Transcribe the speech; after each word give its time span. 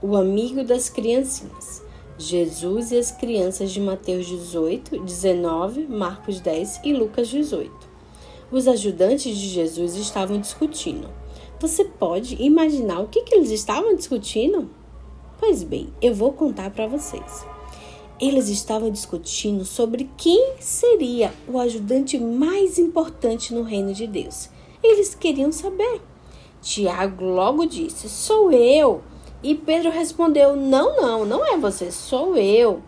O 0.00 0.14
amigo 0.14 0.62
das 0.62 0.88
criancinhas. 0.88 1.82
Jesus 2.16 2.92
e 2.92 2.98
as 2.98 3.10
crianças 3.10 3.72
de 3.72 3.80
Mateus 3.80 4.26
18, 4.26 5.00
19, 5.00 5.88
Marcos 5.88 6.40
10 6.40 6.82
e 6.84 6.92
Lucas 6.92 7.26
18. 7.26 7.72
Os 8.52 8.68
ajudantes 8.68 9.36
de 9.36 9.48
Jesus 9.48 9.96
estavam 9.96 10.40
discutindo. 10.40 11.10
Você 11.58 11.84
pode 11.84 12.40
imaginar 12.40 13.00
o 13.00 13.08
que, 13.08 13.22
que 13.22 13.34
eles 13.34 13.50
estavam 13.50 13.96
discutindo? 13.96 14.70
Pois 15.36 15.64
bem, 15.64 15.92
eu 16.00 16.14
vou 16.14 16.32
contar 16.32 16.70
para 16.70 16.86
vocês. 16.86 17.44
Eles 18.20 18.48
estavam 18.48 18.92
discutindo 18.92 19.64
sobre 19.64 20.08
quem 20.16 20.54
seria 20.60 21.32
o 21.48 21.58
ajudante 21.58 22.16
mais 22.18 22.78
importante 22.78 23.52
no 23.52 23.64
reino 23.64 23.92
de 23.92 24.06
Deus. 24.06 24.48
Eles 24.80 25.16
queriam 25.16 25.50
saber. 25.50 26.00
Tiago 26.62 27.24
logo 27.24 27.66
disse: 27.66 28.08
Sou 28.08 28.52
eu. 28.52 29.02
E 29.42 29.54
Pedro 29.54 29.90
respondeu: 29.90 30.56
Não, 30.56 31.00
não, 31.00 31.24
não 31.24 31.46
é 31.46 31.56
você, 31.56 31.90
sou 31.90 32.36
eu. 32.36 32.82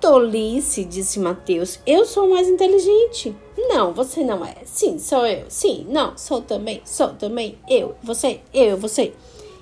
Tolice, 0.00 0.84
disse 0.84 1.20
Mateus, 1.20 1.78
eu 1.86 2.04
sou 2.04 2.28
mais 2.28 2.48
inteligente. 2.48 3.36
Não, 3.56 3.92
você 3.92 4.24
não 4.24 4.44
é. 4.44 4.56
Sim, 4.64 4.98
sou 4.98 5.24
eu. 5.24 5.44
Sim, 5.48 5.86
não, 5.88 6.18
sou 6.18 6.42
também, 6.42 6.82
sou 6.84 7.10
também. 7.10 7.56
Eu, 7.68 7.94
você, 8.02 8.40
eu, 8.52 8.76
você. 8.76 9.12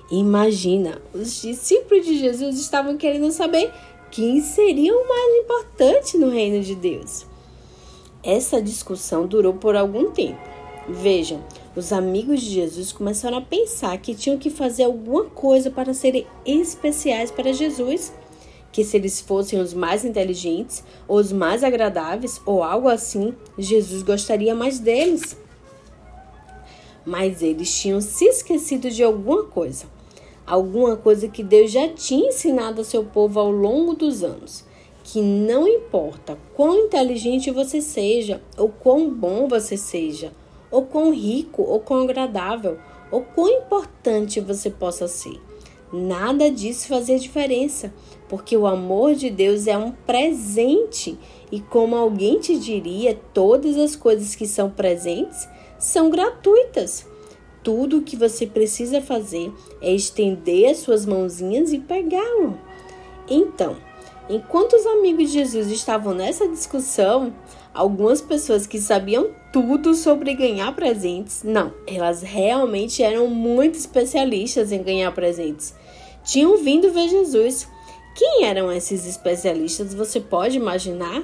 Imagina, 0.09 0.99
os 1.13 1.41
discípulos 1.41 2.05
de 2.05 2.17
Jesus 2.17 2.59
estavam 2.59 2.97
querendo 2.97 3.31
saber 3.31 3.71
quem 4.09 4.41
seria 4.41 4.93
o 4.93 5.07
mais 5.07 5.43
importante 5.43 6.17
no 6.17 6.29
reino 6.29 6.61
de 6.63 6.73
Deus. 6.73 7.25
Essa 8.23 8.61
discussão 8.61 9.27
durou 9.27 9.53
por 9.53 9.75
algum 9.75 10.09
tempo. 10.09 10.41
Vejam, 10.89 11.43
os 11.75 11.93
amigos 11.93 12.41
de 12.41 12.49
Jesus 12.49 12.91
começaram 12.91 13.37
a 13.37 13.41
pensar 13.41 13.95
que 13.99 14.15
tinham 14.15 14.37
que 14.37 14.49
fazer 14.49 14.83
alguma 14.83 15.25
coisa 15.25 15.69
para 15.69 15.93
serem 15.93 16.25
especiais 16.43 17.29
para 17.29 17.53
Jesus, 17.53 18.11
que 18.71 18.83
se 18.83 18.97
eles 18.97 19.21
fossem 19.21 19.59
os 19.59 19.73
mais 19.73 20.03
inteligentes, 20.03 20.83
ou 21.07 21.17
os 21.17 21.31
mais 21.31 21.63
agradáveis, 21.63 22.41
ou 22.45 22.63
algo 22.63 22.87
assim, 22.87 23.33
Jesus 23.57 24.01
gostaria 24.01 24.55
mais 24.55 24.79
deles. 24.79 25.37
Mas 27.05 27.43
eles 27.43 27.79
tinham 27.79 28.01
se 28.01 28.25
esquecido 28.25 28.89
de 28.89 29.03
alguma 29.03 29.43
coisa, 29.43 29.85
alguma 30.47 30.95
coisa 30.97 31.27
que 31.27 31.43
Deus 31.43 31.71
já 31.71 31.89
tinha 31.89 32.29
ensinado 32.29 32.81
ao 32.81 32.85
seu 32.85 33.03
povo 33.03 33.39
ao 33.39 33.51
longo 33.51 33.93
dos 33.93 34.23
anos. 34.23 34.63
Que 35.03 35.21
não 35.21 35.67
importa 35.67 36.37
quão 36.55 36.85
inteligente 36.85 37.49
você 37.49 37.81
seja 37.81 38.41
ou 38.55 38.69
quão 38.69 39.09
bom 39.09 39.47
você 39.47 39.75
seja, 39.75 40.31
ou 40.71 40.83
quão 40.83 41.13
rico 41.13 41.61
ou 41.61 41.79
quão 41.79 42.03
agradável, 42.03 42.79
ou 43.11 43.21
quão 43.21 43.49
importante 43.49 44.39
você 44.39 44.69
possa 44.69 45.07
ser. 45.07 45.39
Nada 45.91 46.49
disso 46.49 46.87
fazia 46.87 47.19
diferença, 47.19 47.93
porque 48.29 48.55
o 48.55 48.65
amor 48.65 49.13
de 49.13 49.29
Deus 49.29 49.67
é 49.67 49.77
um 49.77 49.91
presente 49.91 51.19
e, 51.51 51.59
como 51.59 51.97
alguém 51.97 52.39
te 52.39 52.57
diria, 52.57 53.19
todas 53.33 53.75
as 53.75 53.93
coisas 53.95 54.33
que 54.33 54.47
são 54.47 54.69
presentes 54.69 55.49
são 55.77 56.09
gratuitas. 56.09 57.05
Tudo 57.61 57.97
o 57.97 58.01
que 58.01 58.15
você 58.15 58.47
precisa 58.47 59.01
fazer 59.01 59.51
é 59.81 59.93
estender 59.93 60.71
as 60.71 60.77
suas 60.77 61.05
mãozinhas 61.05 61.73
e 61.73 61.79
pegá-lo. 61.79 62.57
Então, 63.29 63.75
enquanto 64.35 64.73
os 64.73 64.85
amigos 64.85 65.31
de 65.31 65.39
Jesus 65.39 65.67
estavam 65.67 66.13
nessa 66.13 66.47
discussão, 66.47 67.33
algumas 67.73 68.21
pessoas 68.21 68.65
que 68.65 68.79
sabiam 68.79 69.31
tudo 69.51 69.93
sobre 69.93 70.33
ganhar 70.33 70.75
presentes, 70.75 71.43
não, 71.43 71.73
elas 71.85 72.21
realmente 72.21 73.03
eram 73.03 73.27
muito 73.27 73.77
especialistas 73.77 74.71
em 74.71 74.81
ganhar 74.81 75.11
presentes. 75.11 75.73
Tinham 76.23 76.57
vindo 76.57 76.91
ver 76.91 77.09
Jesus. 77.09 77.67
Quem 78.15 78.45
eram 78.45 78.71
esses 78.71 79.05
especialistas? 79.05 79.93
Você 79.93 80.19
pode 80.19 80.57
imaginar? 80.57 81.23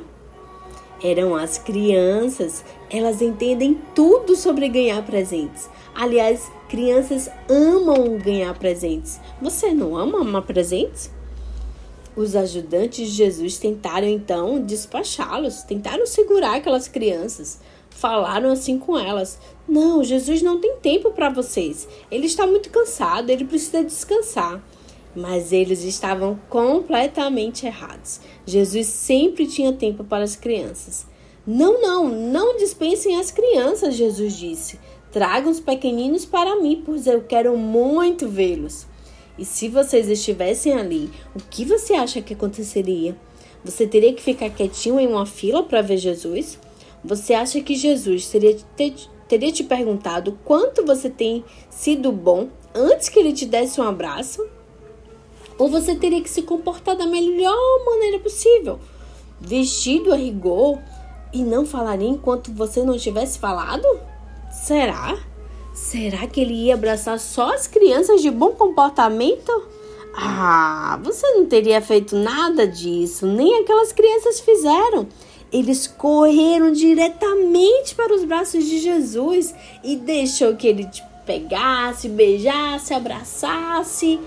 Eram 1.04 1.36
as 1.36 1.58
crianças. 1.58 2.64
Elas 2.90 3.22
entendem 3.22 3.80
tudo 3.94 4.36
sobre 4.36 4.68
ganhar 4.68 5.06
presentes. 5.06 5.70
Aliás, 5.94 6.50
crianças 6.68 7.30
amam 7.50 8.18
ganhar 8.18 8.58
presentes. 8.58 9.20
Você 9.42 9.74
não 9.74 9.96
ama 9.96 10.22
amar 10.22 10.44
presentes? 10.44 11.12
Os 12.18 12.36
ajudantes 12.36 13.10
de 13.10 13.14
Jesus 13.14 13.60
tentaram 13.60 14.08
então 14.08 14.60
despachá-los, 14.60 15.62
tentaram 15.62 16.08
segurar 16.08 16.56
aquelas 16.56 16.88
crianças. 16.88 17.60
Falaram 17.92 18.50
assim 18.50 18.80
com 18.80 18.98
elas: 18.98 19.38
Não, 19.70 20.04
Jesus 20.04 20.42
não 20.42 20.60
tem 20.60 20.78
tempo 20.78 21.12
para 21.12 21.30
vocês. 21.30 21.88
Ele 22.10 22.26
está 22.26 22.48
muito 22.48 22.72
cansado, 22.72 23.30
ele 23.30 23.46
precisa 23.46 23.84
descansar. 23.84 24.60
Mas 25.16 25.52
eles 25.52 25.84
estavam 25.84 26.40
completamente 26.50 27.68
errados. 27.68 28.20
Jesus 28.48 28.88
sempre 28.88 29.46
tinha 29.46 29.72
tempo 29.72 30.04
para 30.04 30.24
as 30.24 30.36
crianças. 30.36 31.06
Não, 31.46 31.80
não, 31.80 32.10
não 32.10 32.58
dispensem 32.58 33.20
as 33.20 33.30
crianças, 33.30 33.94
Jesus 33.94 34.36
disse. 34.36 34.80
Tragam 35.12 35.52
os 35.52 35.60
pequeninos 35.60 36.26
para 36.26 36.60
mim, 36.60 36.82
pois 36.84 37.06
eu 37.06 37.22
quero 37.22 37.56
muito 37.56 38.28
vê-los. 38.28 38.88
E 39.38 39.46
se 39.46 39.70
vocês 39.70 40.10
estivessem 40.10 40.74
ali, 40.74 41.12
o 41.36 41.40
que 41.40 41.64
você 41.64 41.94
acha 41.94 42.22
que 42.22 42.34
aconteceria? 42.34 43.16
Você 43.64 43.86
teria 43.86 44.14
que 44.14 44.22
ficar 44.22 44.50
quietinho 44.50 45.00
em 45.00 45.08
uma 45.08 45.26
fila 45.26 45.64
para 45.64 45.82
ver 45.82 45.98
Jesus? 45.98 46.58
Você 47.04 47.34
acha 47.34 47.62
que 47.62 47.76
Jesus 47.76 48.28
teria, 48.28 48.58
ter, 48.76 48.96
teria 49.28 49.52
te 49.52 49.64
perguntado 49.64 50.38
quanto 50.44 50.86
você 50.86 51.10
tem 51.10 51.44
sido 51.70 52.12
bom 52.12 52.50
antes 52.74 53.10
que 53.10 53.20
ele 53.20 53.34
te 53.34 53.46
desse 53.46 53.80
um 53.80 53.84
abraço? 53.84 54.46
Ou 55.58 55.70
você 55.70 55.96
teria 55.96 56.22
que 56.22 56.30
se 56.30 56.44
comportar 56.44 56.96
da 56.96 57.06
melhor 57.06 57.86
maneira 57.86 58.20
possível, 58.20 58.80
vestido 59.40 60.14
a 60.14 60.16
rigor 60.16 60.80
e 61.34 61.44
não 61.44 61.66
falaria 61.66 62.08
enquanto 62.08 62.52
você 62.52 62.84
não 62.84 62.98
tivesse 62.98 63.40
falado? 63.40 63.86
Será? 64.52 65.18
Será 65.78 66.26
que 66.26 66.42
ele 66.42 66.56
ia 66.56 66.74
abraçar 66.74 67.20
só 67.20 67.54
as 67.54 67.68
crianças 67.68 68.20
de 68.20 68.32
bom 68.32 68.50
comportamento? 68.50 69.52
Ah, 70.12 71.00
você 71.04 71.32
não 71.34 71.46
teria 71.46 71.80
feito 71.80 72.16
nada 72.16 72.68
disso, 72.68 73.28
nem 73.28 73.62
aquelas 73.62 73.94
crianças 73.94 74.40
fizeram. 74.40 75.08
Eles 75.54 75.86
correram 75.86 76.72
diretamente 76.72 77.94
para 77.94 78.14
os 78.16 78.26
braços 78.26 78.66
de 78.66 78.80
Jesus 78.80 79.54
e 79.84 79.96
deixou 79.96 80.56
que 80.56 80.68
ele 80.68 80.84
te 80.86 81.04
pegasse, 81.28 82.10
beijasse, 82.10 82.96
abraçasse. 82.96 84.20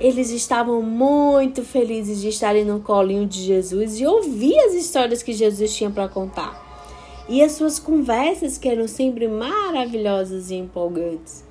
Eles 0.00 0.30
estavam 0.30 0.82
muito 0.82 1.62
felizes 1.62 2.20
de 2.20 2.28
estarem 2.28 2.64
no 2.64 2.80
colinho 2.80 3.24
de 3.24 3.40
Jesus 3.44 4.00
e 4.00 4.04
ouvir 4.04 4.58
as 4.58 4.74
histórias 4.74 5.22
que 5.22 5.32
Jesus 5.32 5.72
tinha 5.74 5.90
para 5.90 6.08
contar 6.08 6.67
e 7.28 7.42
as 7.42 7.52
suas 7.52 7.78
conversas 7.78 8.56
que 8.56 8.68
eram 8.68 8.88
sempre 8.88 9.28
maravilhosas 9.28 10.50
e 10.50 10.54
empolgantes. 10.54 11.44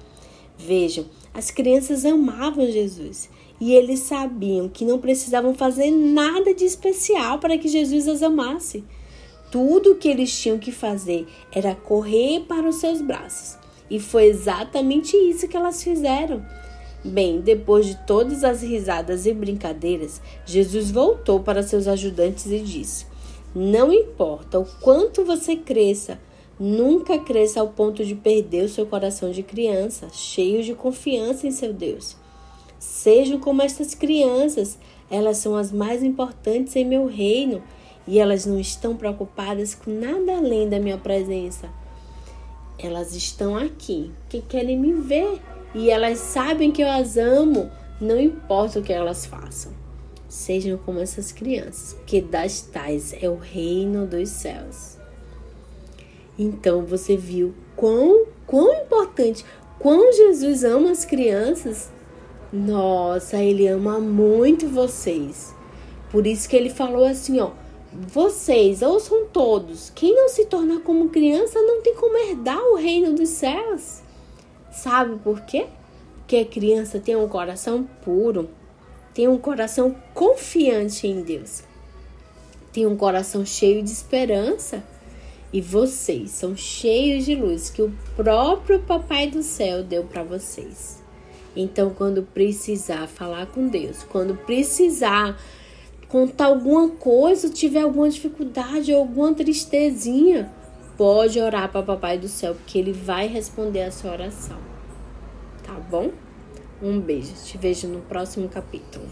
Vejam, 0.58 1.06
as 1.34 1.52
crianças 1.52 2.04
amavam 2.04 2.66
Jesus 2.66 3.30
e 3.62 3.74
eles 3.74 4.00
sabiam 4.00 4.68
que 4.68 4.86
não 4.86 5.00
precisavam 5.00 5.54
fazer 5.54 5.92
nada 5.92 6.54
de 6.54 6.66
especial 6.66 7.40
para 7.40 7.58
que 7.58 7.68
Jesus 7.68 8.08
as 8.08 8.24
amasse. 8.24 8.84
Tudo 9.52 9.92
o 9.92 9.96
que 9.96 10.08
eles 10.08 10.38
tinham 10.38 10.58
que 10.58 10.72
fazer 10.72 11.28
era 11.52 11.76
correr 11.76 12.42
para 12.42 12.68
os 12.68 12.78
seus 12.78 13.02
braços. 13.02 13.58
E 13.90 14.00
foi 14.00 14.26
exatamente 14.26 15.16
isso 15.16 15.48
que 15.48 15.56
elas 15.56 15.84
fizeram. 15.84 16.46
Bem, 17.06 17.40
depois 17.40 17.86
de 17.86 17.96
todas 18.06 18.44
as 18.44 18.62
risadas 18.62 19.26
e 19.26 19.34
brincadeiras, 19.34 20.22
Jesus 20.46 20.92
voltou 20.92 21.40
para 21.40 21.64
seus 21.64 21.88
ajudantes 21.88 22.48
e 22.48 22.60
disse: 22.60 23.06
não 23.58 23.92
importa 23.92 24.60
o 24.60 24.66
quanto 24.82 25.26
você 25.26 25.56
cresça, 25.56 26.20
nunca 26.60 27.18
cresça 27.18 27.60
ao 27.60 27.70
ponto 27.70 28.06
de 28.06 28.14
perder 28.14 28.66
o 28.66 28.70
seu 28.70 28.86
coração 28.86 29.32
de 29.32 29.42
criança, 29.42 30.10
cheio 30.14 30.62
de 30.62 30.76
confiança 30.76 31.48
em 31.48 31.52
seu 31.52 31.74
Deus. 31.74 32.16
Sejam 32.78 33.40
como 33.40 33.64
estas 33.64 33.96
crianças, 33.96 34.78
elas 35.10 35.38
são 35.38 35.56
as 35.56 35.72
mais 35.72 36.04
importantes 36.04 36.76
em 36.76 36.86
meu 36.86 37.08
reino 37.08 37.64
e 38.08 38.20
elas 38.20 38.46
não 38.46 38.60
estão 38.60 38.96
preocupadas 38.96 39.74
com 39.74 39.90
nada 39.90 40.38
além 40.38 40.70
da 40.70 40.80
minha 40.80 41.00
presença. 41.00 41.68
Elas 42.78 43.16
estão 43.16 43.58
aqui, 43.58 44.12
que 44.30 44.40
querem 44.40 44.78
me 44.78 44.94
ver 44.94 45.42
e 45.74 45.90
elas 45.90 46.20
sabem 46.20 46.72
que 46.72 46.84
eu 46.84 46.92
as 46.92 47.18
amo, 47.18 47.72
não 48.00 48.20
importa 48.20 48.78
o 48.78 48.84
que 48.84 48.94
elas 48.94 49.26
façam. 49.26 49.87
Sejam 50.28 50.78
como 50.78 51.00
essas 51.00 51.32
crianças, 51.32 51.94
porque 51.94 52.22
das 52.22 52.62
tais 52.62 53.14
é 53.22 53.30
o 53.30 53.38
reino 53.38 54.06
dos 54.06 54.30
céus. 54.30 54.98
Então 56.38 56.86
você 56.86 57.16
viu 57.16 57.54
quão, 57.76 58.26
quão 58.46 58.74
importante, 58.84 59.46
quão 59.80 60.12
Jesus 60.12 60.64
ama 60.64 60.92
as 60.92 61.06
crianças. 61.06 61.90
Nossa, 62.52 63.38
ele 63.38 63.68
ama 63.68 64.00
muito 64.00 64.68
vocês. 64.68 65.56
Por 66.12 66.28
isso 66.28 66.48
que 66.48 66.56
ele 66.56 66.70
falou 66.70 67.06
assim, 67.06 67.40
ó, 67.40 67.52
vocês 67.92 68.82
ouçam 68.82 69.26
todos. 69.28 69.90
Quem 69.90 70.14
não 70.16 70.30
se 70.30 70.46
tornar 70.46 70.82
como 70.82 71.10
criança 71.10 71.60
não 71.62 71.82
tem 71.82 71.96
como 71.96 72.18
herdar 72.18 72.60
o 72.60 72.76
reino 72.76 73.14
dos 73.14 73.30
céus. 73.30 74.02
Sabe 74.72 75.18
por 75.20 75.42
quê? 75.42 75.68
Porque 76.18 76.38
a 76.38 76.46
criança 76.46 77.00
tem 77.00 77.16
um 77.16 77.28
coração 77.28 77.88
puro 78.04 78.50
Tenha 79.18 79.32
um 79.32 79.40
coração 79.40 79.96
confiante 80.14 81.08
em 81.08 81.24
Deus. 81.24 81.64
Tenha 82.72 82.88
um 82.88 82.96
coração 82.96 83.44
cheio 83.44 83.82
de 83.82 83.90
esperança. 83.90 84.84
E 85.52 85.60
vocês 85.60 86.30
são 86.30 86.56
cheios 86.56 87.26
de 87.26 87.34
luz 87.34 87.72
que 87.72 87.82
o 87.82 87.92
próprio 88.16 88.80
Papai 88.80 89.26
do 89.26 89.42
Céu 89.42 89.84
deu 89.84 90.04
para 90.04 90.22
vocês. 90.22 91.02
Então, 91.56 91.90
quando 91.90 92.22
precisar 92.22 93.08
falar 93.08 93.48
com 93.48 93.68
Deus, 93.68 94.04
quando 94.04 94.36
precisar 94.36 95.36
contar 96.08 96.46
alguma 96.46 96.88
coisa, 96.88 97.50
tiver 97.50 97.82
alguma 97.82 98.12
dificuldade 98.12 98.94
ou 98.94 99.00
alguma 99.00 99.34
tristezinha, 99.34 100.54
pode 100.96 101.40
orar 101.40 101.72
para 101.72 101.82
Papai 101.82 102.20
do 102.20 102.28
Céu, 102.28 102.54
porque 102.54 102.78
ele 102.78 102.94
vai 102.94 103.26
responder 103.26 103.82
a 103.82 103.92
sua 103.92 104.12
oração. 104.12 104.60
Tá 105.64 105.74
bom? 105.74 106.12
Um 106.82 107.00
beijo. 107.00 107.34
Te 107.52 107.58
vejo 107.58 107.88
no 107.88 108.00
próximo 108.02 108.50
capítulo. 108.50 109.06